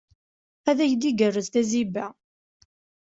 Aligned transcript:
Ad 0.69 0.77
ak-d-igerrez 0.83 1.47
tazziba. 1.49 2.05